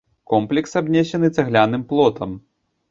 [0.31, 2.31] Комплекс абнесены цагляным плотам.